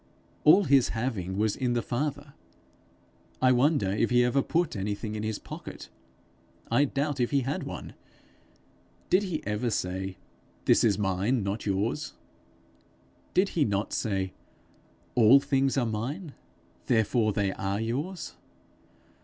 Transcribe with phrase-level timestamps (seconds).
[0.45, 2.33] All his having was in the Father.
[3.39, 5.89] I wonder if he ever put anything in his pocket:
[6.71, 7.93] I doubt if he had one.
[9.11, 10.17] Did he ever say,
[10.65, 12.13] 'This is mine, not yours'?
[13.35, 14.33] Did he not say,
[15.13, 16.33] 'All things are mine,
[16.87, 18.33] therefore they are yours'?